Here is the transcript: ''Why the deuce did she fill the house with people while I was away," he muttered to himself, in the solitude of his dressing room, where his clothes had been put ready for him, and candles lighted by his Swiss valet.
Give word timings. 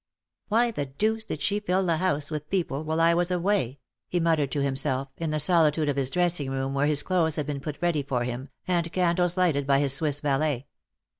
''Why 0.51 0.73
the 0.73 0.87
deuce 0.87 1.25
did 1.25 1.43
she 1.43 1.59
fill 1.59 1.85
the 1.85 1.97
house 1.97 2.31
with 2.31 2.49
people 2.49 2.83
while 2.83 2.99
I 2.99 3.13
was 3.13 3.29
away," 3.29 3.77
he 4.07 4.19
muttered 4.19 4.49
to 4.53 4.63
himself, 4.63 5.09
in 5.17 5.29
the 5.29 5.37
solitude 5.37 5.89
of 5.89 5.95
his 5.95 6.09
dressing 6.09 6.49
room, 6.49 6.73
where 6.73 6.87
his 6.87 7.03
clothes 7.03 7.35
had 7.35 7.45
been 7.45 7.59
put 7.59 7.79
ready 7.83 8.01
for 8.01 8.23
him, 8.23 8.49
and 8.67 8.91
candles 8.91 9.37
lighted 9.37 9.67
by 9.67 9.77
his 9.77 9.93
Swiss 9.93 10.19
valet. 10.19 10.65